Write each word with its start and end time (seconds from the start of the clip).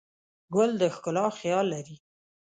ګل 0.53 0.71
د 0.81 0.83
ښکلا 0.95 1.25
خیال 1.39 1.65
لري. 1.73 1.95